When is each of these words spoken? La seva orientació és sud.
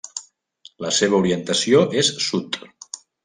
La 0.85 0.93
seva 0.99 1.19
orientació 1.23 1.83
és 2.03 2.11
sud. 2.31 2.59